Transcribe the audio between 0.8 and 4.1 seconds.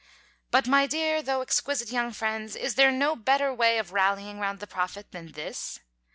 dear though exquisite young friends, is there no better way of